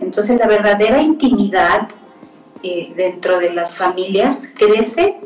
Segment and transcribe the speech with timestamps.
[0.00, 1.88] Entonces la verdadera intimidad
[2.62, 5.20] eh, dentro de las familias crece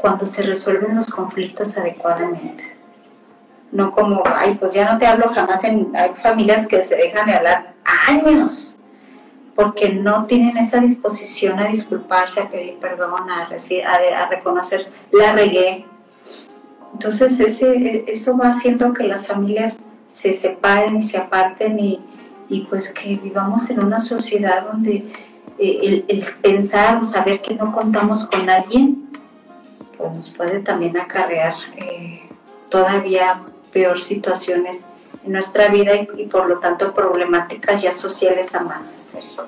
[0.00, 2.76] cuando se resuelven los conflictos adecuadamente.
[3.70, 7.26] No como, ay, pues ya no te hablo jamás en, hay familias que se dejan
[7.26, 7.74] de hablar
[8.08, 8.74] años
[9.54, 15.32] porque no tienen esa disposición a disculparse, a pedir perdón, a, a, a reconocer la
[15.32, 15.84] regué.
[16.92, 22.00] Entonces ese, eso va haciendo que las familias se separen y se aparten y,
[22.48, 25.12] y pues que vivamos en una sociedad donde
[25.58, 29.10] eh, el, pensar o saber que no contamos con alguien,
[29.96, 32.28] pues nos puede también acarrear eh,
[32.70, 33.42] todavía
[33.72, 34.86] peor situaciones
[35.24, 39.46] en nuestra vida y, por lo tanto problemáticas ya sociales a más, Sergio.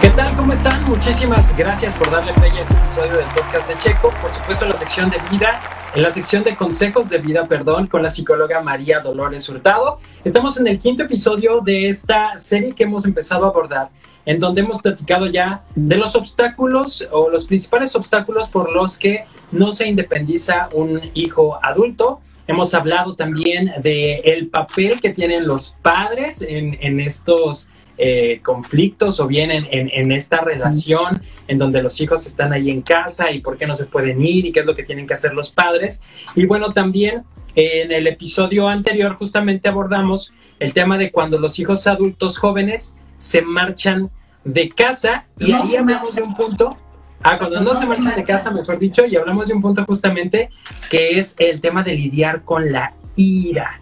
[0.00, 0.34] ¿Qué tal?
[0.36, 0.84] ¿Cómo están?
[0.84, 4.12] Muchísimas gracias por darle play a este episodio del podcast de Checo.
[4.20, 5.60] Por supuesto, la sección de vida,
[5.94, 9.98] en la sección de consejos de vida, perdón, con la psicóloga María Dolores Hurtado.
[10.24, 13.90] Estamos en el quinto episodio de esta serie que hemos empezado a abordar,
[14.24, 19.24] en donde hemos platicado ya de los obstáculos o los principales obstáculos por los que
[19.50, 22.20] no se independiza un hijo adulto.
[22.46, 27.70] Hemos hablado también de el papel que tienen los padres en estos
[28.04, 33.30] eh, conflictos o bien en, esta relación en donde los hijos están ahí en casa
[33.30, 35.34] y por qué no se pueden ir y qué es lo que tienen que hacer
[35.34, 36.02] los padres.
[36.34, 37.22] Y bueno, también
[37.54, 43.40] en el episodio anterior justamente abordamos el tema de cuando los hijos adultos jóvenes se
[43.40, 44.10] marchan
[44.42, 46.76] de casa y ahí hablamos de un punto.
[47.22, 50.50] Ah, cuando no, se marchan de casa, mejor dicho, y hablamos de un punto justamente
[50.90, 53.80] que es el tema de lidiar con la ira.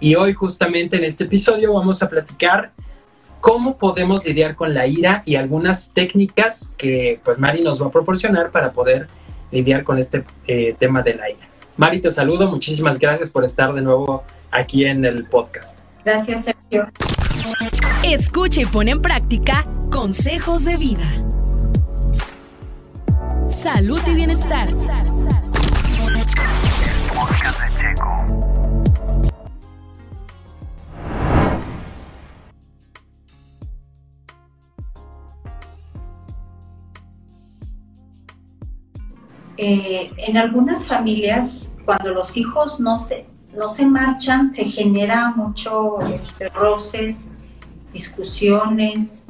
[0.00, 2.72] Y hoy justamente en este episodio vamos a platicar
[3.40, 7.90] cómo podemos lidiar con la ira y algunas técnicas que pues Mari nos va a
[7.90, 9.08] proporcionar para poder
[9.50, 11.48] lidiar con este eh, tema de la ira.
[11.76, 15.78] Mari, te saludo, muchísimas gracias por estar de nuevo aquí en el podcast.
[16.04, 16.86] Gracias, Sergio.
[18.02, 21.06] Escucha y pone en práctica consejos de vida.
[23.48, 24.68] Salud y bienestar.
[39.62, 46.00] Eh, en algunas familias, cuando los hijos no se, no se marchan, se genera mucho
[46.00, 47.28] este, roces,
[47.92, 49.22] discusiones.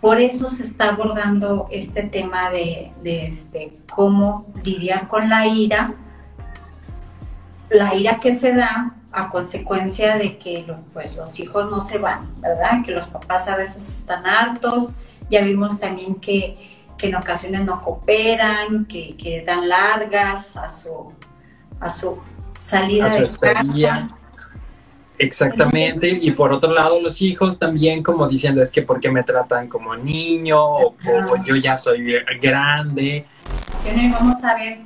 [0.00, 5.92] Por eso se está abordando este tema de, este, cómo lidiar con la ira,
[7.68, 10.64] la ira que se da a consecuencia de que
[10.94, 12.82] pues, los hijos no se van, ¿verdad?
[12.86, 14.94] Que los papás a veces están hartos.
[15.28, 21.12] Ya vimos también que que en ocasiones no cooperan, que, dan largas a su,
[21.80, 22.18] a su
[22.58, 24.16] salida de casa.
[25.18, 29.68] Exactamente, y por otro lado los hijos también como diciendo es que porque me tratan
[29.68, 30.94] como niño o,
[31.44, 33.26] yo ya soy grande.
[34.12, 34.78] Vamos a ver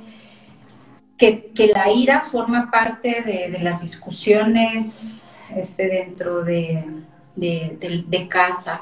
[1.17, 6.85] que, la ira forma parte de, las discusiones este, dentro de,
[7.35, 8.81] de casa,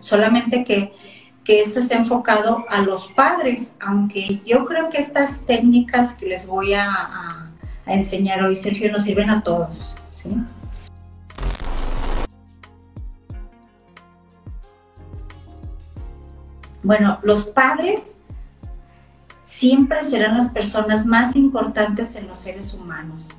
[0.00, 0.92] solamente que
[1.48, 6.46] que esto esté enfocado a los padres, aunque yo creo que estas técnicas que les
[6.46, 7.50] voy a,
[7.86, 9.94] enseñar hoy, Sergio, nos sirven a todos.
[10.10, 10.28] ¿sí?
[16.82, 18.14] Bueno, los padres
[19.42, 23.30] siempre serán las personas más importantes en los seres humanos.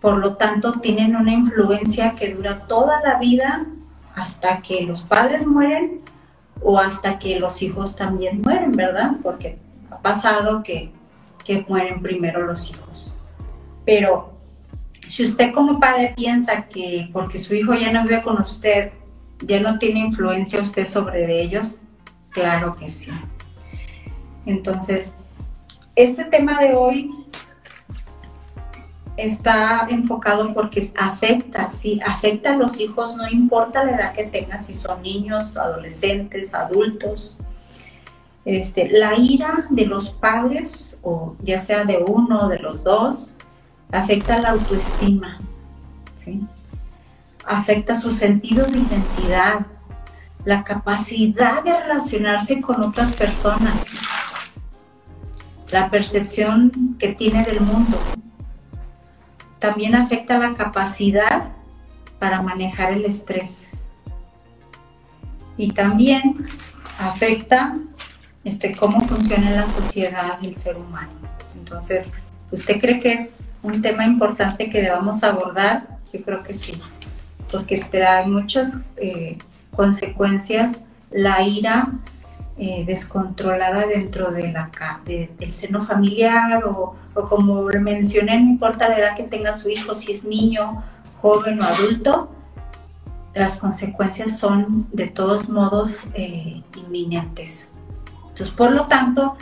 [0.00, 3.66] Por lo tanto, tienen una influencia que dura toda la vida
[4.14, 6.02] hasta que los padres mueren
[6.62, 9.12] o hasta que los hijos también mueren, ¿verdad?
[9.22, 9.58] Porque
[9.90, 10.92] ha pasado que,
[11.66, 13.14] mueren primero los hijos.
[13.86, 14.34] Pero
[15.08, 18.92] si usted como padre piensa que porque su hijo ya no vive con usted,
[19.40, 21.80] ya no tiene influencia usted sobre ellos,
[22.32, 23.10] claro que sí.
[24.44, 25.14] Entonces,
[25.96, 27.17] este tema de hoy
[29.18, 34.64] está enfocado porque afecta, sí, afecta a los hijos, no importa la edad que tengan,
[34.64, 37.36] si son niños, adolescentes, adultos.
[38.44, 43.34] Este, la ira de los padres, o ya sea de uno o de los dos,
[43.90, 45.36] afecta la autoestima,
[46.16, 46.40] ¿sí?
[47.44, 49.66] afecta su sentido de identidad,
[50.44, 53.96] la capacidad de relacionarse con otras personas,
[55.72, 57.98] la percepción que tiene del mundo,
[59.58, 61.48] también afecta la capacidad
[62.18, 63.78] para manejar el estrés.
[65.56, 66.46] Y también
[66.98, 67.76] afecta
[68.44, 71.12] este, cómo funciona la sociedad y el ser humano.
[71.56, 72.12] Entonces,
[72.50, 73.30] ¿usted cree que es
[73.62, 75.98] un tema importante que debamos abordar?
[76.12, 76.80] Yo creo que sí.
[77.50, 79.38] porque trae muchas eh,
[79.74, 81.92] consecuencias la ira
[82.58, 84.52] eh, descontrolada dentro del
[85.52, 90.12] seno familiar o, o como mencioné, no importa la edad que tenga su hijo, si
[90.12, 90.82] es niño,
[91.20, 92.30] joven o adulto,
[93.34, 97.68] las consecuencias son de todos modos eh, inminentes.
[98.22, 99.36] Entonces, por lo tanto,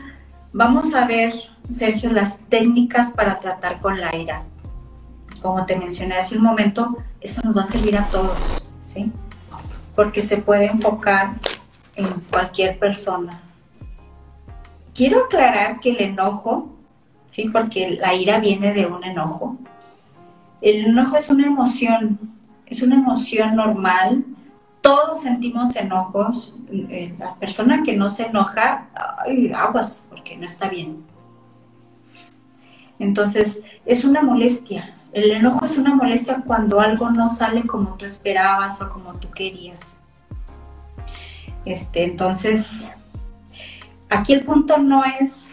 [0.52, 1.34] vamos a ver,
[1.70, 4.42] Sergio, las técnicas para tratar con la ira.
[5.40, 8.36] Como te mencioné hace un momento, esto nos va a servir a todos,
[8.80, 9.10] ¿sí?
[9.94, 11.30] Porque se puede enfocar
[11.96, 13.40] en cualquier persona.
[14.94, 16.74] Quiero aclarar que el enojo,
[17.30, 17.48] ¿sí?
[17.48, 19.56] Porque la ira viene de un enojo.
[20.60, 22.18] El enojo es una emoción
[22.66, 24.24] es una emoción normal.
[24.80, 26.52] Todos sentimos enojos.
[26.70, 28.88] Eh, la persona que no se enoja,
[29.24, 31.04] ay, aguas, porque no está bien.
[32.98, 34.94] Entonces, es una molestia.
[35.12, 39.30] El enojo es una molestia cuando algo no sale como tú esperabas o como tú
[39.30, 39.96] querías.
[41.66, 42.88] Este, entonces,
[44.08, 45.46] aquí el punto no es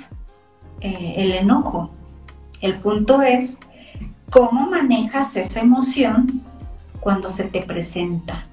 [0.80, 1.90] eh, el enojo.
[2.62, 3.58] El punto es
[4.32, 6.42] cómo manejas esa emoción
[7.00, 8.46] cuando se te presenta.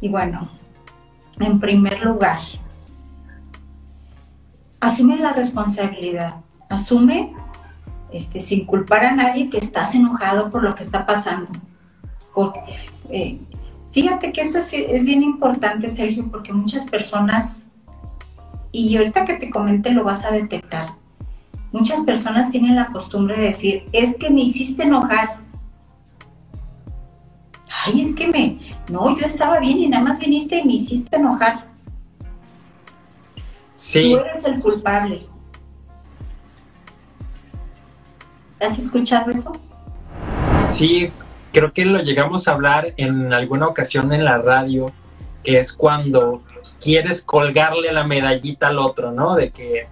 [0.00, 0.48] Y bueno,
[1.38, 2.40] en primer lugar,
[4.80, 6.36] asume la responsabilidad,
[6.68, 7.34] asume
[8.10, 11.50] este, sin culpar a nadie que estás enojado por lo que está pasando.
[13.10, 13.38] Eh,
[13.92, 17.62] fíjate que esto es, es, bien importante, Sergio, porque muchas personas,
[18.72, 20.88] y ahorita que te comente lo vas a detectar,
[21.70, 25.38] muchas personas tienen la costumbre de decir, es que me hiciste enojar,
[27.84, 28.58] ay, es que me,
[28.90, 31.66] no, yo estaba bien y nada más viniste y me hiciste enojar.
[33.74, 34.12] Sí.
[34.12, 35.26] Tú eres el culpable.
[38.60, 39.52] ¿Has escuchado eso?
[40.64, 41.10] Sí,
[41.52, 44.90] creo que lo llegamos a hablar en alguna ocasión en la radio,
[45.44, 46.42] que es cuando
[46.80, 49.36] quieres colgarle la medallita al otro, ¿no?
[49.36, 49.86] De que,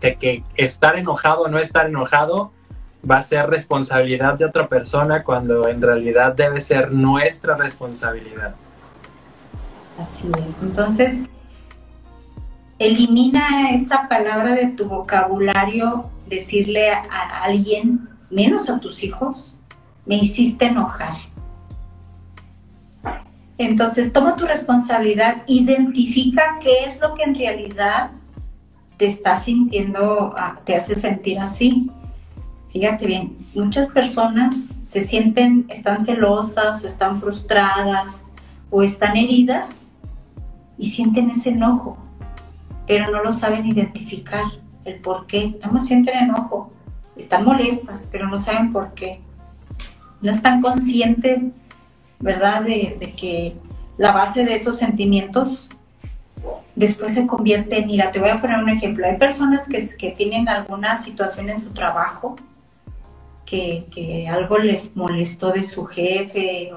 [0.00, 2.52] de que estar enojado o no estar enojado
[3.08, 8.54] va a ser responsabilidad de otra persona cuando en realidad debe ser nuestra responsabilidad.
[9.98, 10.56] Así es.
[10.62, 11.14] Entonces,
[12.78, 19.58] elimina esa palabra de tu vocabulario, decirle a alguien, menos a tus hijos,
[20.06, 21.16] me hiciste enojar.
[23.58, 28.10] Entonces, toma tu responsabilidad, identifica qué es lo que en realidad
[28.96, 31.90] te está sintiendo, ah, te hace sentir así
[32.72, 38.22] Fíjate bien, muchas personas se sienten, están celosas o están frustradas
[38.70, 39.84] o están heridas
[40.78, 41.98] y sienten ese enojo,
[42.86, 44.44] pero no lo saben identificar
[44.86, 45.50] el por qué.
[45.60, 46.72] Nada más sienten enojo,
[47.14, 49.20] están molestas, pero no saben por qué.
[50.22, 51.40] No están conscientes,
[52.20, 53.56] ¿verdad?, de, de que
[53.98, 55.68] la base de esos sentimientos
[56.74, 58.12] después se convierte en ira.
[58.12, 59.06] Te voy a poner un ejemplo.
[59.06, 62.36] Hay personas que, tienen alguna situación en su trabajo
[63.44, 66.72] que, algo les molestó de su jefe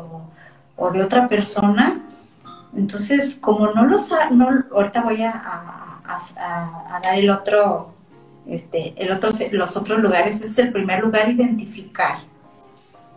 [0.78, 2.02] o, de otra persona.
[2.76, 6.02] Entonces, como no lo saben, no, ahorita voy a,
[7.02, 7.94] dar el otro,
[8.48, 12.20] este, el otro, los otros lugares, es el primer lugar identificar.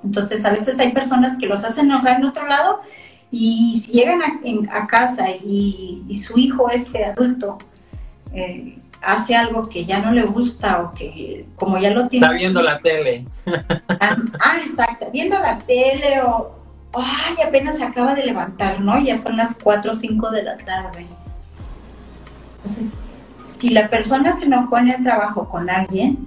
[0.05, 2.81] Entonces, a veces hay personas que los hacen enojar en otro lado
[3.31, 4.21] y si llegan
[4.71, 7.59] a, casa y, su hijo, este adulto,
[8.33, 12.27] eh, hace algo que ya no le gusta o que como ya lo tiene...
[12.27, 13.25] Está viendo la tele.
[14.01, 16.55] Ah, ah, exacto, viendo la tele o,
[16.95, 18.99] ay, apenas se acaba de levantar, ¿no?
[18.99, 21.07] Ya son las 4 o 5 de la tarde.
[22.57, 22.95] Entonces,
[23.43, 26.25] si la persona se enojó en el trabajo con alguien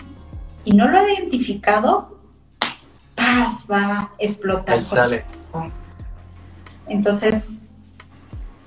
[0.65, 2.17] y no lo ha identificado,
[3.69, 4.75] va a explotar.
[4.75, 5.23] Ahí sale.
[6.87, 7.61] Entonces...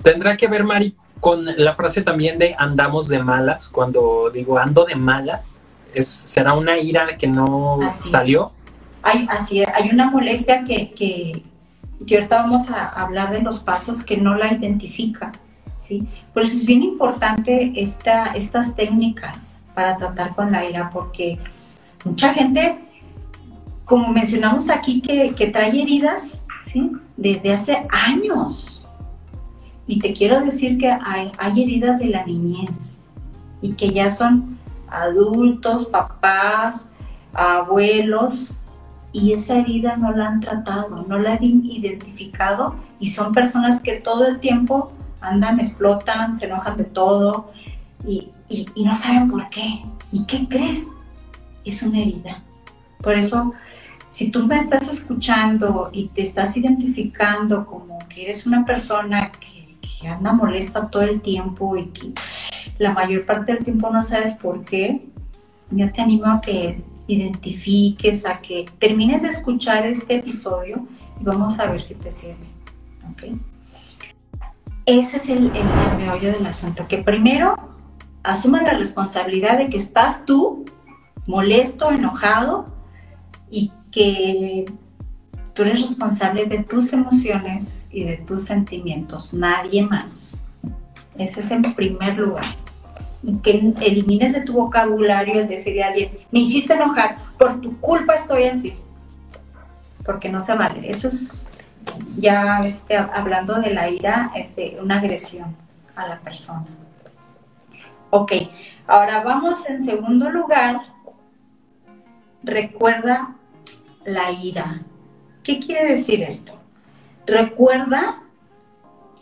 [0.03, 4.85] Tendrá que ver, Mari, con la frase también de andamos de malas, cuando digo ando
[4.85, 5.59] de malas,
[5.93, 8.51] es, ¿será una ira que no salió?
[9.01, 11.43] Hay, así hay una molestia que, que,
[12.15, 15.31] ahorita vamos a hablar de los pasos que no la identifica,
[15.77, 16.07] ¿sí?
[16.33, 21.39] Por eso es bien importante esta, estas técnicas para tratar con la ira, porque
[22.03, 22.79] mucha gente,
[23.85, 26.91] como mencionamos aquí, que, que trae heridas, ¿sí?
[27.15, 28.75] Desde hace años,
[29.87, 33.03] y te quiero decir que hay, heridas de la niñez
[33.61, 36.87] y que ya son adultos, papás,
[37.33, 38.57] abuelos,
[39.11, 44.01] y esa herida no la han tratado, no la han identificado y son personas que
[44.01, 47.51] todo el tiempo andan, explotan, se enojan de todo
[48.05, 49.85] y, y, no saben por qué.
[50.11, 50.85] ¿Y qué crees?
[51.63, 52.43] Es una herida.
[53.01, 53.53] Por eso
[54.15, 60.07] si tú me estás escuchando y te estás identificando como que eres una persona que,
[60.07, 62.13] anda molesta todo el tiempo y que
[62.77, 65.05] la mayor parte del tiempo no sabes por qué,
[65.71, 70.87] yo te animo a que identifiques, a que termines de escuchar este episodio
[71.19, 72.47] y vamos a ver si te sirve.
[73.11, 73.33] ¿okay?
[74.85, 75.51] Ese es el,
[75.97, 77.57] meollo del asunto, que primero
[78.23, 80.63] asuma la responsabilidad de que estás tú
[81.27, 82.63] molesto, enojado
[83.49, 84.65] y que
[85.53, 90.37] tú eres responsable de tus emociones y de tus sentimientos, nadie más.
[91.17, 92.43] Ese es en primer lugar
[93.41, 98.13] que elimines de tu vocabulario el decirle a alguien, me hiciste enojar, por tu culpa
[98.13, 98.75] estoy así.
[100.05, 100.87] Porque no se vale.
[100.87, 101.47] Eso es
[102.17, 105.55] ya este, hablando de la ira, este, una agresión
[105.95, 106.67] a la persona.
[108.11, 108.33] Ok,
[108.85, 110.81] ahora vamos en segundo lugar.
[112.43, 113.35] Recuerda
[114.05, 114.83] la ira.
[115.43, 116.53] ¿Qué quiere decir esto?
[117.25, 118.21] Recuerda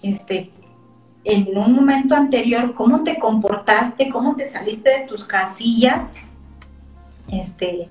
[0.01, 0.51] este,
[1.23, 6.15] en un momento anterior cómo te comportaste, cómo te saliste de tus casillas,
[7.31, 7.89] este,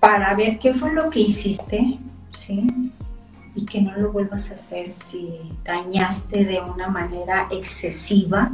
[0.00, 1.98] para ver qué fue lo que hiciste,
[2.32, 2.66] ¿sí?
[3.54, 8.50] Y que no lo vuelvas a hacer si dañaste de una manera excesiva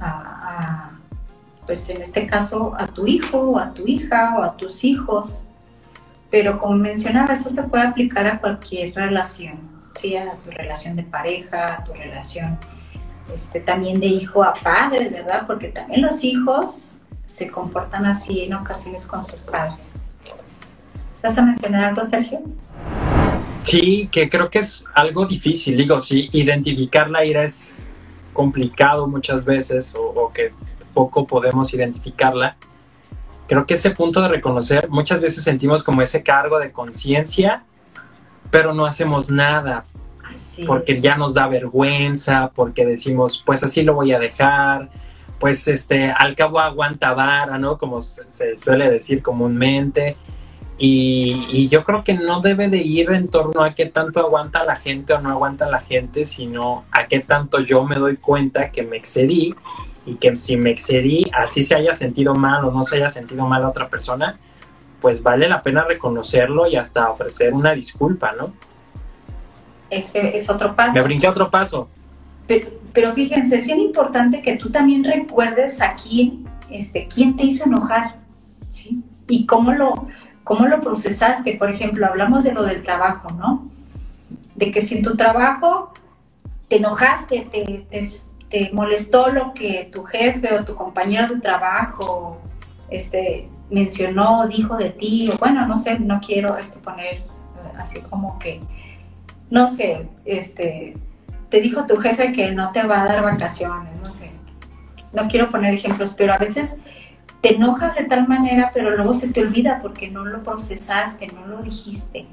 [0.00, 0.99] a,
[1.66, 5.42] pues en este caso, a tu hijo o a tu hija o a tus hijos.
[6.30, 10.16] Pero como mencionaba, eso se puede aplicar a cualquier relación ¿sí?
[10.16, 12.58] a tu relación de pareja, a tu relación
[13.32, 15.46] este, también de hijo a padre, ¿verdad?
[15.46, 19.92] Porque también los hijos se comportan así en ocasiones con sus padres.
[21.22, 22.40] ¿Vas a mencionar algo, Sergio?
[23.62, 25.76] Sí, que creo que es algo difícil.
[25.76, 27.88] Digo, sí, identificar la ira es
[28.32, 30.52] complicado muchas veces o, o que
[31.04, 32.56] poco podemos identificarla.
[33.46, 37.64] Creo que ese punto de reconocer, muchas veces sentimos como ese cargo de conciencia
[38.50, 39.84] pero no hacemos nada.
[40.66, 44.88] porque ya nos da vergüenza, porque decimos, pues así lo voy a dejar,
[45.40, 47.78] pues este, al cabo aguanta vara, ¿no?
[47.78, 50.16] Como se suele decir comúnmente.
[50.78, 54.64] Y, y, yo creo que no debe de ir en torno a qué tanto aguanta
[54.64, 58.70] la gente o no aguanta la gente, sino a qué tanto yo me doy cuenta
[58.70, 59.54] que me excedí
[60.06, 63.46] y que si me excedí, así se haya sentido mal o no se haya sentido
[63.46, 64.38] mal a otra persona,
[65.00, 68.52] pues vale la pena reconocerlo y hasta ofrecer una disculpa, ¿no?
[69.90, 70.94] Es otro paso.
[70.94, 71.88] Me brinqué otro paso.
[72.92, 77.64] Pero, fíjense, es bien importante que tú también recuerdes a quién, este, quién te hizo
[77.64, 78.16] enojar,
[78.70, 79.02] ¿sí?
[79.28, 80.08] Y cómo lo,
[80.42, 81.56] cómo lo procesaste.
[81.56, 83.70] Por ejemplo, hablamos de lo del trabajo, ¿no?
[84.56, 85.92] De que si en tu trabajo
[86.68, 88.10] te enojaste, te, te,
[88.50, 92.40] te molestó lo que tu jefe o tu compañero de trabajo
[92.90, 97.22] este, mencionó, dijo de ti, o bueno, no sé, no quiero este, poner eh,
[97.78, 98.60] así como que,
[99.48, 100.96] no sé, este,
[101.48, 104.32] te dijo tu jefe que no te va a dar vacaciones, no sé,
[105.12, 106.76] no quiero poner ejemplos, pero a veces
[107.40, 111.46] te enojas de tal manera, pero luego se te olvida porque no lo procesaste, no
[111.46, 112.26] lo dijiste.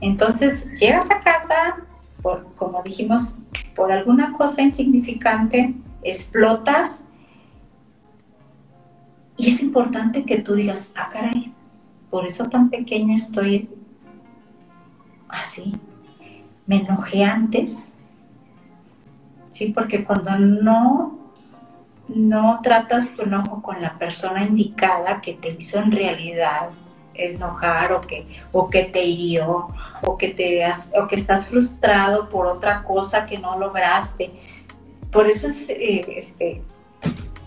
[0.00, 1.76] Entonces, llegas a casa,
[2.20, 3.36] por, como dijimos,
[3.84, 7.02] por alguna cosa insignificante, explotas
[9.36, 11.52] y es importante que tú digas, ah, caray,
[12.08, 13.68] por eso tan pequeño estoy
[15.28, 15.74] así.
[16.66, 17.92] Me enojé antes.
[19.50, 21.18] Sí, porque cuando no,
[22.08, 26.70] no tratas tu enojo con la persona indicada que te hizo en realidad
[27.14, 29.66] enojar o que, o que te hirió
[30.02, 30.60] o que, te
[30.98, 34.32] o que estás frustrado por otra cosa que no lograste.
[35.10, 36.62] Por eso es, eh, este,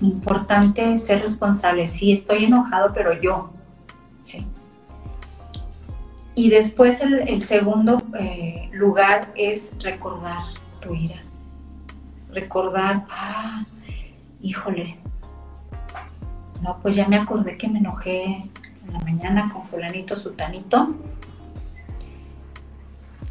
[0.02, 1.88] importante ser responsable.
[1.88, 3.52] Sí, estoy enojado, pero yo.
[4.24, 4.46] ¿sí?
[6.36, 10.44] Y después el, segundo eh, lugar es recordar
[10.82, 11.20] tu ira.
[12.32, 13.64] Recordar, ah,
[14.42, 15.00] híjole,
[16.62, 18.67] no, pues ya me acordé que me enojé en
[19.04, 20.96] mañana con fulanito, sutanito,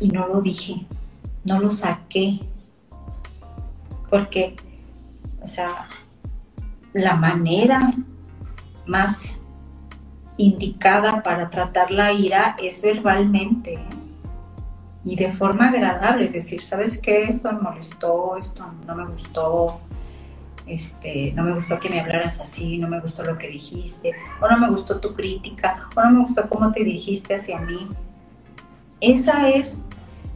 [0.01, 0.87] y no lo dije,
[1.45, 2.41] no lo saqué,
[4.11, 4.57] porque,
[5.43, 5.89] o sea,
[6.93, 7.93] la manera
[8.87, 9.21] más
[10.37, 13.79] indicada para tratar la ira es verbalmente
[15.05, 17.25] y de forma agradable, decir, ¿sabes qué?
[17.25, 19.81] Esto me molestó, esto no me gustó,
[20.67, 24.49] este, no me gustó que me hablaras así, no me gustó lo que dijiste, o
[24.49, 27.89] no me gustó tu crítica, o no me gustó cómo te dirigiste hacia mí.
[29.01, 29.85] Esa es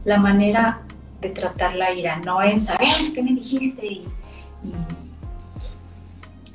[0.05, 0.81] la manera
[1.19, 3.85] de tratar la ira, no es, a ver, ¿qué me dijiste?
[3.85, 4.07] y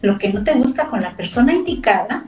[0.03, 2.25] lo que no te gusta con la persona indicada,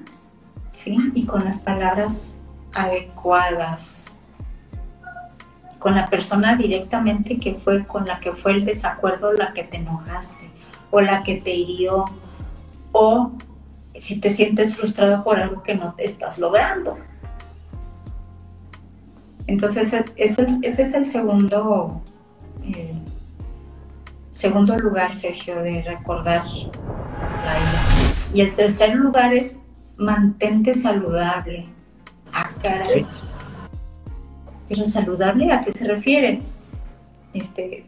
[0.70, 0.96] ¿sí?
[1.14, 2.34] Y con las palabras
[2.74, 4.18] adecuadas,
[5.78, 9.76] con la persona directamente que fue, con la que fue el desacuerdo, la que te
[9.76, 10.50] enojaste,
[10.90, 12.04] o la que te hirió,
[12.92, 13.32] o
[13.94, 16.98] si te sientes frustrado por algo que no te estás logrando.
[19.46, 22.02] Entonces, ese, es el segundo,
[22.64, 22.94] eh,
[24.30, 26.44] segundo lugar, Sergio, de recordar
[27.44, 27.88] la ira.
[28.34, 29.56] Y el tercer lugar es
[29.96, 31.66] mantente saludable.
[32.32, 33.06] Ah, caray.
[34.68, 36.40] Pero saludable, ¿a qué se refiere?
[37.32, 37.86] Este,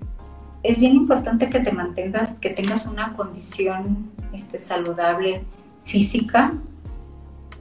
[0.63, 5.45] es bien importante que te mantengas, que tengas una condición este, saludable
[5.85, 6.51] física,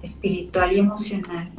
[0.01, 1.49] espiritual y emocional.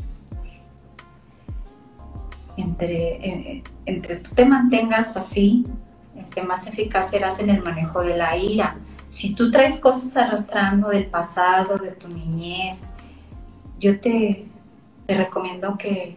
[2.57, 5.65] Entre, entre tú te mantengas así,
[6.17, 8.77] este, más eficaz serás en el manejo de la ira.
[9.09, 12.87] Si tú traes cosas arrastrando del pasado, de tu niñez,
[13.79, 14.47] yo te,
[15.07, 16.17] te recomiendo que,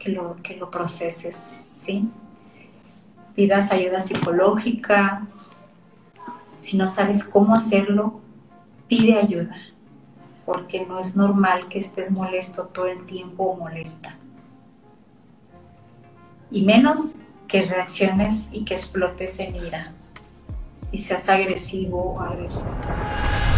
[0.00, 2.10] que, lo, que lo proceses, ¿sí?
[3.34, 5.26] Pidas ayuda psicológica.
[6.58, 8.20] Si no sabes cómo hacerlo,
[8.88, 9.56] pide ayuda
[10.44, 14.16] porque no es normal que estés molesto todo el tiempo o molesta.
[16.50, 19.92] Y menos que reacciones y que explotes en ira
[20.92, 22.70] y seas agresivo o agresivo.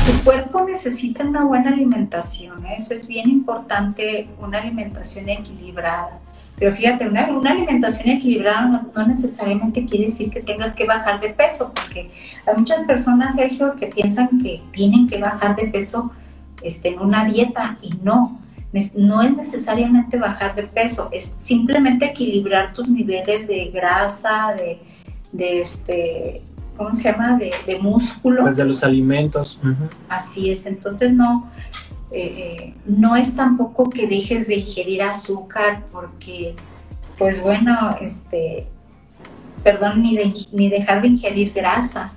[0.07, 2.77] Tu cuerpo necesita una buena alimentación, ¿eh?
[2.79, 6.21] eso es bien importante, una alimentación equilibrada.
[6.59, 11.31] Pero fíjate, una, alimentación equilibrada no, no, necesariamente quiere decir que tengas que bajar de
[11.31, 12.11] peso, porque
[12.47, 16.11] hay muchas personas, Sergio, que piensan que tienen que bajar de peso
[16.63, 18.41] este, en una dieta y no,
[18.95, 24.81] no es necesariamente bajar de peso, es simplemente equilibrar tus niveles de grasa, de,
[25.33, 26.41] de este,
[26.77, 27.37] ¿cómo se llama?
[27.37, 28.43] De, de músculo.
[28.43, 29.61] Pues de los alimentos.
[30.09, 31.51] Así es, entonces no,
[32.11, 36.55] eh, eh, no es tampoco que dejes de ingerir azúcar porque,
[37.19, 38.67] pues bueno, este,
[39.63, 40.17] perdón, ni,
[40.53, 42.13] ni dejar de ingerir grasa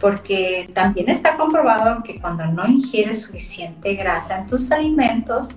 [0.00, 5.50] porque también está comprobado que cuando no ingieres suficiente grasa en tus alimentos,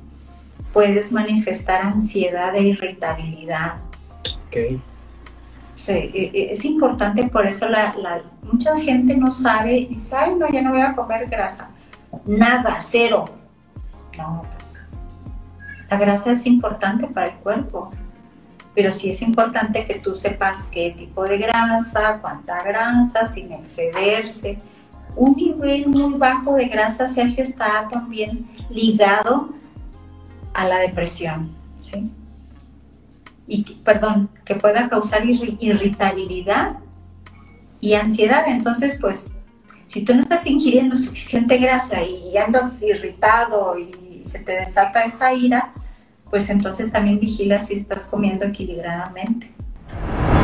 [0.74, 3.76] puedes manifestar ansiedad e irritabilidad.
[4.48, 4.82] Okay.
[5.76, 7.94] Sí, e, e, es importante, por eso la,
[8.44, 11.70] mucha gente no sabe y dice, ay, no, ya no voy a comer grasa.
[12.26, 13.26] Nada, cero.
[14.17, 14.84] No, pues
[15.89, 17.91] la grasa es importante para el cuerpo
[18.74, 24.58] pero sí es importante que tú sepas qué tipo de grasa, cuánta grasa, sin excederse.
[25.15, 29.50] Un nivel muy bajo de grasa, Sergio, está también ligado
[30.54, 32.10] a la depresión, ¿sí?
[33.45, 36.78] Y, perdón, que pueda causar irritabilidad
[37.82, 38.45] y ansiedad.
[38.47, 39.34] Entonces, pues,
[39.92, 45.34] si tú no estás ingiriendo suficiente grasa y andas irritado y se te desata esa
[45.34, 45.74] ira,
[46.30, 49.52] pues entonces también vigila si estás comiendo equilibradamente.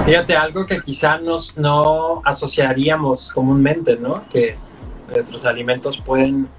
[0.06, 4.28] Fíjate, algo que quizá nos, no asociaríamos comúnmente, ¿no?
[4.28, 4.58] Que
[5.08, 6.50] nuestros alimentos pueden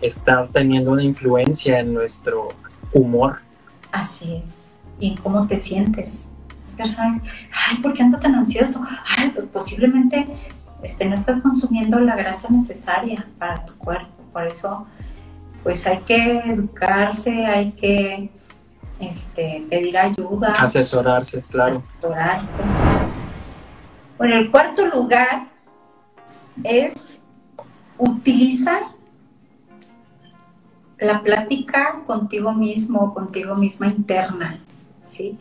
[0.00, 2.48] estar teniendo una influencia en nuestro
[2.94, 3.40] humor.
[3.92, 4.76] Así es.
[4.98, 6.28] Y en cómo te sientes.
[6.78, 8.82] Ay, ¿por qué ando tan ansioso?
[9.18, 10.26] Ay, pues posiblemente
[10.82, 14.22] este, no estás consumiendo la grasa necesaria para tu cuerpo.
[14.32, 14.86] Por eso,
[15.62, 18.30] pues hay que educarse, hay que
[19.00, 20.52] este, pedir ayuda.
[20.52, 21.82] Asesorarse, claro.
[21.96, 22.60] Asesorarse.
[24.16, 25.48] Bueno, el cuarto lugar
[26.64, 27.18] es
[27.96, 28.82] utilizar
[30.98, 34.60] la plática contigo mismo, contigo misma interna,
[35.02, 35.38] ¿sí?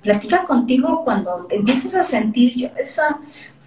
[0.00, 3.18] platica contigo cuando te empieces a sentir esa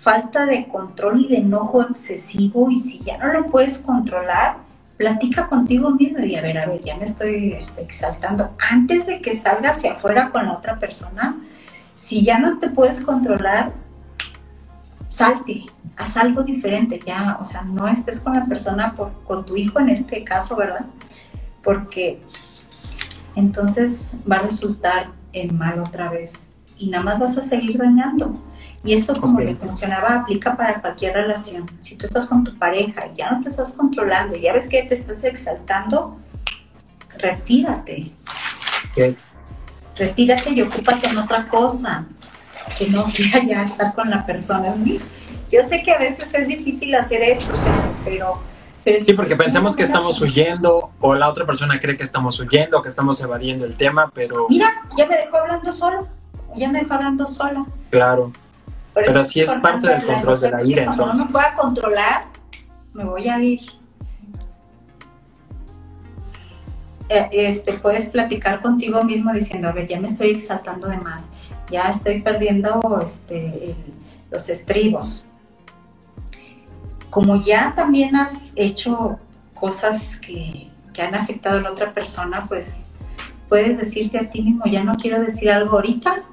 [0.10, 4.58] falta de control y de enojo excesivo y si ya no lo puedes controlar,
[4.98, 8.56] platica contigo mismo y a ver, a ver, ya me estoy este, exaltando.
[8.72, 11.38] Antes de que salga hacia afuera con la otra persona,
[11.94, 13.72] si ya no te puedes controlar,
[15.10, 18.96] salte, haz algo diferente, ya, o sea, no estés con la persona,
[19.28, 20.88] con tu hijo en este caso, ¿verdad?
[21.64, 22.20] Porque
[23.36, 26.48] entonces va a resultar en mal otra vez
[26.80, 28.34] y nada más vas a seguir dañando.
[28.84, 31.66] Y esto, como le mencionaba, aplica para cualquier relación.
[31.82, 34.84] Si tú estás con tu pareja y ya no te estás controlando, ya ves que
[34.84, 36.18] te estás exaltando,
[37.18, 38.12] retírate.
[39.96, 42.06] Retírate y ocúpate en otra cosa,
[42.78, 44.74] que no sea ya estar con la persona.
[45.52, 47.54] Yo sé que a veces es difícil hacer esto,
[48.06, 48.42] pero...
[48.86, 52.82] pero sí, porque pensamos que estamos huyendo o la otra persona cree que estamos huyendo,
[52.82, 54.48] que estamos evadiendo el tema, pero...
[54.48, 56.08] Mira, ya me dejó hablando solo,
[56.56, 57.66] ya me dejó hablando sola.
[57.90, 58.32] Claro.
[59.06, 61.06] Pero sí es parte del control de la ira, entonces.
[61.06, 62.26] Cuando no me pueda controlar,
[62.94, 63.62] me voy a ir.
[67.10, 71.28] eh, este, puedes platicar contigo mismo diciendo, a ver, ya me estoy exaltando de más,
[71.70, 73.76] ya estoy perdiendo este,
[74.32, 75.26] los estribos.
[77.10, 79.20] Como ya también has hecho
[79.56, 82.82] cosas que, que han afectado a la otra persona, pues
[83.50, 86.24] puedes decirte a ti mismo, ya no quiero decir algo ahorita,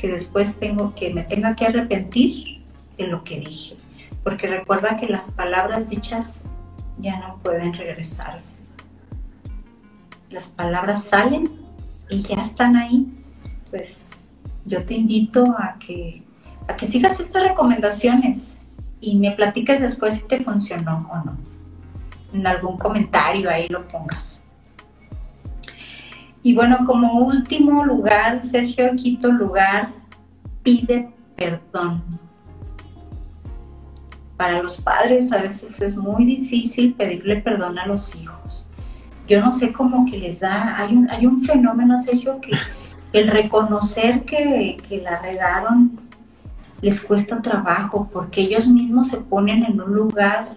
[0.00, 2.62] que después tengo que me tenga que arrepentir
[2.96, 3.76] de lo que dije.
[4.24, 6.40] Porque recuerda que las palabras dichas
[6.98, 8.58] ya no pueden regresarse.
[10.30, 11.50] Las palabras salen
[12.08, 13.12] y ya están ahí.
[13.70, 14.10] Pues
[14.64, 16.22] yo te invito a que,
[16.66, 18.58] a que sigas estas recomendaciones
[19.02, 21.36] y me platiques después si te funcionó o no.
[22.32, 24.40] En algún comentario ahí lo pongas.
[26.42, 29.92] Y bueno, como último lugar, Sergio, quinto lugar,
[30.62, 32.02] pide perdón.
[34.36, 38.70] Para los padres a veces es muy difícil pedirle perdón a los hijos.
[39.28, 42.52] Yo no sé cómo que les da, hay un, hay un fenómeno, Sergio, que
[43.12, 46.00] el reconocer que, que la regaron
[46.80, 50.56] les cuesta trabajo porque ellos mismos se ponen en un lugar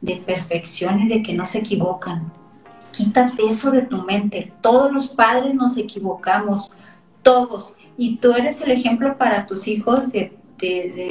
[0.00, 2.30] de perfección y de que no se equivocan
[2.96, 4.52] Quítate eso de tu mente.
[4.62, 6.70] Todos los padres nos equivocamos,
[7.22, 7.74] todos.
[7.98, 10.32] Y tú eres el ejemplo para tus hijos de,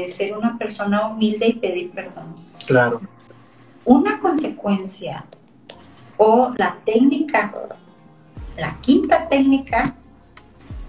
[0.09, 2.35] ser una persona humilde y pedir perdón.
[2.65, 3.01] Claro.
[3.83, 5.25] Una consecuencia
[6.17, 7.53] o la técnica,
[8.57, 9.93] la quinta técnica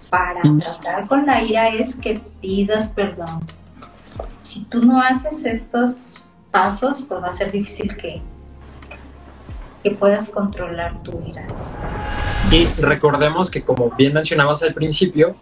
[0.09, 3.45] para tratar con la ira es que pidas perdón.
[4.41, 8.23] Si tú no haces estos pasos, pues va a ser difícil que,
[9.83, 11.45] que puedas controlar tu ira.
[12.51, 15.35] Y recordemos que como bien mencionabas al principio,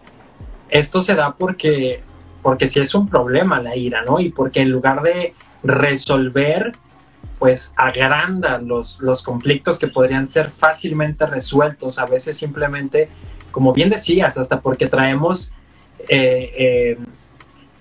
[0.69, 2.02] esto se da porque,
[2.41, 4.19] porque sí es un problema la ira, ¿no?
[4.19, 6.71] Y porque en lugar de resolver,
[7.39, 13.10] pues agranda los, los conflictos que podrían ser fácilmente resueltos, a veces simplemente,
[13.52, 15.52] como bien decías, hasta porque traemos
[16.10, 16.98] eh, eh,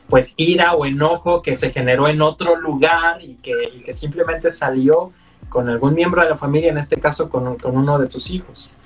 [0.09, 4.51] pues ira o enojo que se generó en otro lugar y que, y que simplemente
[4.51, 5.13] salió
[5.55, 8.77] con algún miembro de la familia, en este caso con, con uno de tus hijos.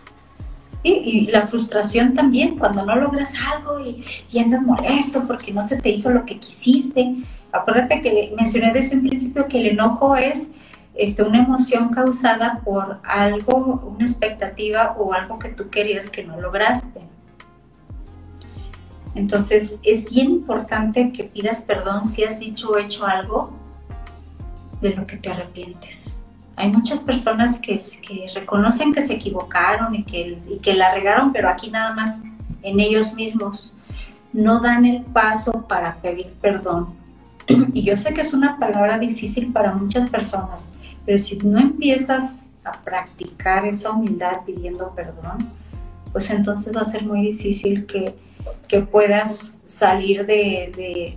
[0.83, 5.79] y la frustración también, cuando no logras algo y, y, andas molesto porque no se
[5.79, 7.25] te hizo lo que quisiste.
[7.53, 10.49] Acuérdate que mencioné desde un principio que el enojo es
[10.95, 16.39] este, una emoción causada por algo, una expectativa o algo que tú querías que no
[16.39, 17.01] lograste.
[19.15, 23.55] Entonces, es bien importante que pidas perdón si has dicho o hecho algo
[24.83, 26.18] de lo que te arrepientes.
[26.59, 27.81] Hay muchas personas que,
[28.35, 32.21] reconocen que se equivocaron y que, la regaron, pero aquí nada más
[32.63, 33.73] en ellos mismos.
[34.33, 36.95] No dan el paso para pedir perdón.
[37.73, 40.69] Y yo sé que es una palabra difícil para muchas personas,
[41.07, 45.39] pero si no empiezas a practicar esa humildad pidiendo perdón,
[46.13, 48.15] pues entonces va a ser muy difícil que,
[48.91, 51.17] puedas salir de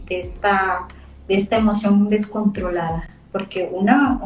[1.27, 3.09] esta emoción descontrolada.
[3.31, 4.19] Porque una,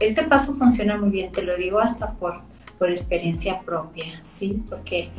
[0.00, 2.40] este paso funciona muy bien, te lo digo hasta por,
[2.78, 4.62] por experiencia propia, ¿sí?
[4.68, 5.10] Porque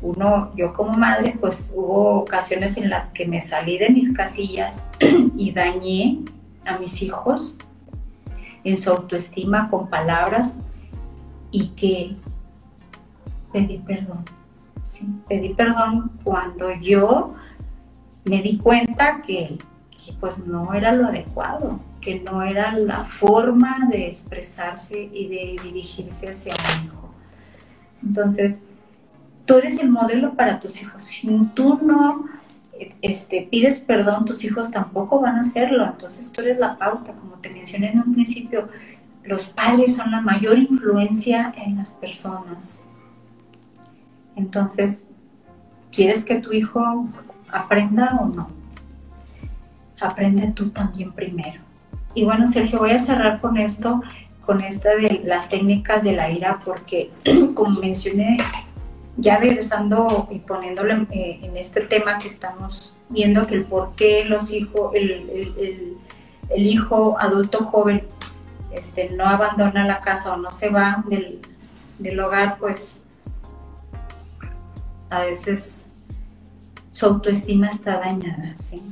[0.00, 4.86] uno, yo como madre, pues hubo ocasiones en las que me salí de mis casillas
[5.36, 6.20] y dañé
[6.64, 7.56] a mis hijos
[8.64, 10.58] en su autoestima con palabras
[11.50, 12.16] y que
[13.52, 14.24] pedí perdón.
[15.28, 17.34] Pedí perdón cuando yo
[18.24, 19.58] me di cuenta que,
[19.90, 25.62] que pues no era lo adecuado, que no era la forma de expresarse y de
[25.62, 27.14] dirigirse hacia un hijo.
[28.02, 28.62] Entonces,
[29.44, 31.02] tú eres el modelo para tus hijos.
[31.02, 32.26] Si tú no
[33.00, 35.84] este, pides perdón, tus hijos tampoco van a hacerlo.
[35.84, 37.12] Entonces, tú eres la pauta.
[37.12, 38.68] Como te mencioné en un principio,
[39.24, 42.84] los padres son la mayor influencia en las personas.
[44.36, 45.02] Entonces,
[45.90, 47.08] ¿quieres que tu hijo
[47.50, 48.50] aprenda o no?
[50.00, 51.67] Aprende tú también primero.
[52.18, 54.02] Y bueno, Sergio, voy a cerrar con esto,
[54.44, 57.12] con esta de las técnicas de la ira, porque
[57.54, 58.38] como mencioné,
[59.16, 64.50] ya regresando y poniéndolo en, este tema que estamos viendo, que el por qué los
[64.52, 65.96] hijos, el,
[66.56, 68.02] hijo adulto joven
[68.72, 71.38] este, no abandona la casa o no se va del,
[72.00, 73.00] del hogar, pues
[75.08, 75.86] a veces
[76.90, 78.82] su autoestima está dañada, ¿sí?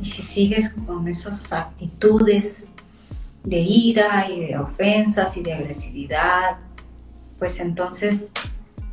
[0.00, 2.68] Y si sigues con esas actitudes
[3.46, 6.58] de ira y de ofensas y de agresividad,
[7.38, 8.32] pues entonces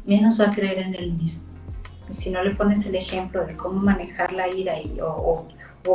[0.05, 1.45] menos va a creer en él mismo.
[2.09, 5.47] Y si no le pones el ejemplo de cómo manejar la ira y, o,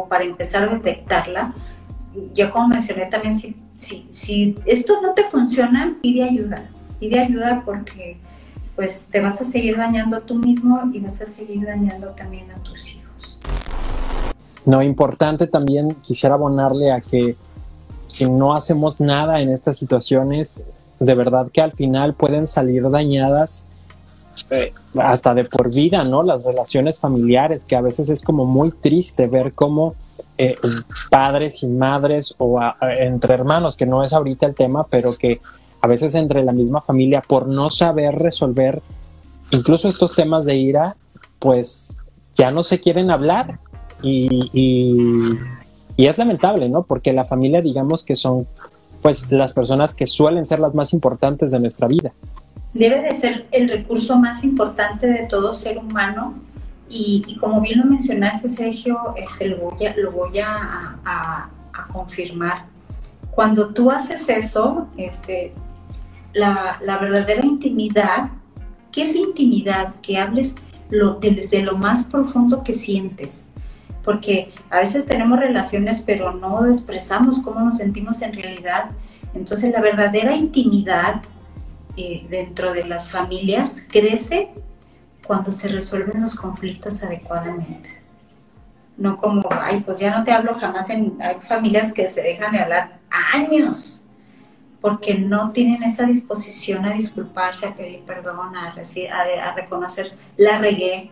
[0.09, 1.55] para empezar a detectarla,
[2.35, 6.69] ya como mencioné también, si, si, si esto no te funciona, pide ayuda.
[6.99, 8.19] Pide ayuda porque
[8.75, 12.55] pues te vas a seguir dañando tú mismo y vas a seguir dañando también a
[12.55, 13.39] tus hijos.
[14.65, 17.37] No, importante también quisiera abonarle a que
[18.09, 20.67] si no hacemos nada en estas situaciones,
[20.99, 23.71] de verdad que al final pueden salir dañadas
[24.51, 26.23] eh, hasta de por vida, ¿no?
[26.23, 29.95] Las relaciones familiares, que a veces es como muy triste ver cómo
[30.39, 30.57] eh,
[31.11, 35.41] padres y madres o entre hermanos, que no es ahorita el tema, pero que
[35.81, 38.81] a veces entre la misma familia, por no saber resolver
[39.51, 40.97] incluso estos temas de ira,
[41.39, 41.99] pues
[42.35, 43.59] ya no se quieren hablar
[44.03, 45.31] y, y
[46.07, 46.85] es lamentable, ¿no?
[46.85, 48.47] Porque la familia, digamos que son
[49.03, 52.13] pues las personas que suelen ser las más importantes de nuestra vida.
[52.75, 56.35] Debe de ser el recurso más importante de todo ser humano
[56.89, 61.51] y, como bien lo mencionaste, Sergio, este, lo voy, a, lo voy a, a,
[61.93, 62.59] confirmar.
[63.31, 65.53] Cuando tú haces eso, este,
[66.33, 68.31] la, la, verdadera intimidad,
[68.91, 69.95] ¿qué es intimidad?
[70.01, 70.57] Que hables
[70.91, 73.45] lo, desde lo más profundo que sientes.
[74.05, 78.91] Porque a veces tenemos relaciones, pero no expresamos cómo nos sentimos en realidad.
[79.35, 81.23] Entonces la verdadera intimidad
[81.97, 84.51] eh, dentro de las familias crece
[85.27, 88.01] cuando se resuelven los conflictos adecuadamente.
[88.97, 90.89] No como, ay, pues ya no te hablo jamás.
[90.91, 92.99] En, hay familias que se dejan de hablar
[93.33, 94.01] años
[94.81, 101.11] porque no tienen esa disposición a disculparse, a pedir perdón, a, a, reconocer la regué.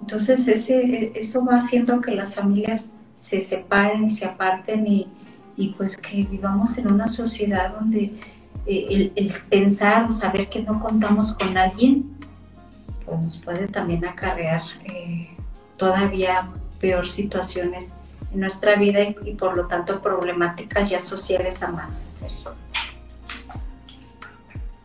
[0.00, 5.08] Entonces ese, eso va haciendo que las familias se separen y se aparten y,
[5.56, 8.14] y pues que vivamos en una sociedad donde
[8.66, 12.16] eh, el, pensar o saber que no contamos con alguien,
[13.04, 15.28] pues nos puede también acarrear eh,
[15.76, 17.94] todavía peor situaciones
[18.32, 22.52] en nuestra vida y, por lo tanto problemáticas ya sociales a más, Sergio.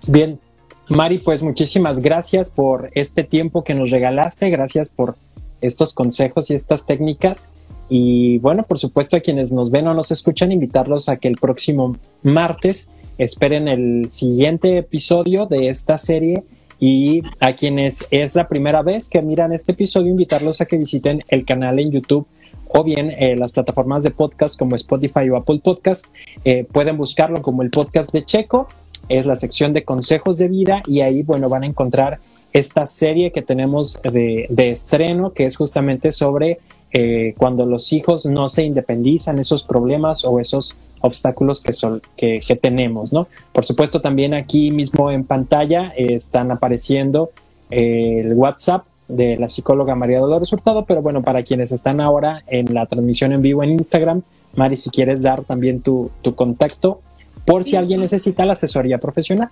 [0.07, 0.39] Bien,
[0.87, 5.15] Mari, pues muchísimas gracias por este tiempo que nos regalaste, gracias por
[5.61, 7.49] estos consejos y estas técnicas.
[7.89, 11.37] Y bueno, por supuesto a quienes nos ven o nos escuchan, invitarlos a que el
[11.37, 16.43] próximo martes esperen el siguiente episodio de esta serie
[16.79, 21.23] y a quienes es la primera vez que miran este episodio, invitarlos a que visiten
[21.29, 22.27] el canal en YouTube
[22.67, 26.13] o bien eh, las plataformas de podcast como Spotify o Apple Podcast.
[26.43, 28.67] Eh, pueden buscarlo como el podcast de Checo,
[29.09, 32.19] es la sección de consejos de vida y ahí, bueno, van a encontrar
[32.53, 36.59] esta serie que tenemos de, de estreno, que es justamente sobre
[36.97, 42.39] eh, cuando los hijos no se independizan, esos problemas o esos obstáculos que, son, que,
[42.61, 43.27] tenemos, ¿no?
[43.51, 47.31] Por supuesto, también aquí mismo en pantalla están apareciendo
[47.69, 52.43] eh, el WhatsApp de la psicóloga María Dolores Hurtado, pero bueno, para quienes están ahora
[52.47, 54.21] en la transmisión en vivo en Instagram,
[54.55, 57.01] Mari, si quieres dar también tu, tu contacto
[57.45, 59.49] por si alguien necesita la asesoría profesional.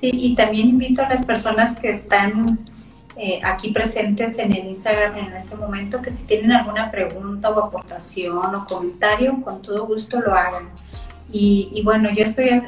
[0.00, 2.60] Sí, y también invito a las personas que están
[3.16, 7.64] eh, aquí presentes en el Instagram en este momento, que si tienen alguna pregunta o
[7.64, 10.68] aportación o comentario, con todo gusto lo hagan.
[11.30, 12.62] Y, bueno, yo estoy a,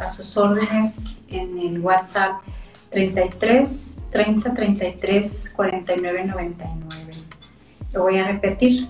[0.00, 2.40] a, sus órdenes en el WhatsApp
[2.90, 7.12] 33 30 33 49 99.
[7.92, 8.88] Lo voy a repetir,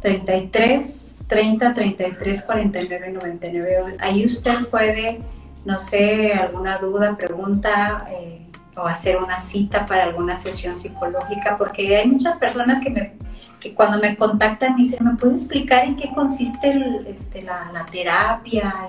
[0.00, 3.96] 33 30 33 49 99.
[4.00, 5.18] Ahí usted puede,
[5.64, 8.06] no sé, alguna duda, pregunta.
[8.10, 8.38] Eh,
[8.74, 13.12] o hacer una cita para alguna sesión psicológica, porque hay muchas personas que, me,
[13.60, 18.88] que cuando me contactan dicen, ¿me puede explicar en qué consiste este, la, terapia?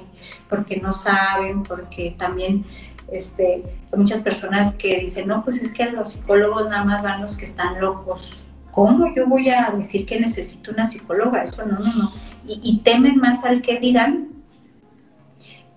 [0.50, 2.66] Porque no saben, porque también
[3.12, 7.22] este, hay muchas personas que dicen, no, pues es que los psicólogos nada más van
[7.22, 8.42] los que están locos.
[8.72, 11.44] ¿Cómo yo voy a decir que necesito una psicóloga?
[11.44, 12.12] Eso no, no, no.
[12.48, 14.30] Y, y temen más al que dirán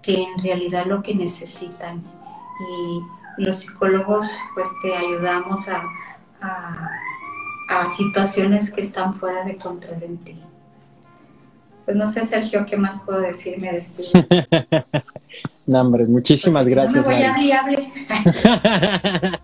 [0.02, 2.02] que en realidad lo que necesitan.
[2.70, 3.00] Y,
[3.36, 5.82] los psicólogos pues te ayudamos a,
[6.40, 10.40] a, situaciones que están fuera de control en ti.
[11.84, 13.58] Pues no sé, Sergio, ¿qué más puedo decir?
[13.58, 14.10] Me despido.
[15.66, 17.06] no, hombre, muchísimas gracias.
[17.06, 17.64] No me voy a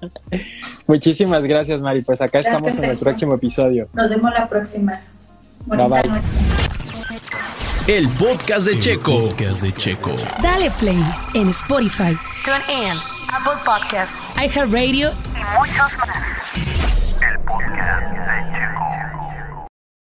[0.87, 2.03] muchísimas gracias, Mari.
[2.03, 3.89] Pues acá estamos en el próximo episodio.
[3.95, 5.01] Nos vemos la próxima.
[5.67, 6.69] Buenas noches.
[7.89, 9.29] El podcast de, el Checo.
[9.29, 10.13] Podcast de Checo.
[10.41, 11.03] Dale play
[11.35, 12.97] en Spotify, TuneIn,
[13.29, 16.09] Apple Podcasts, iHeartRadio y muchos más.
[17.29, 18.22] El podcast.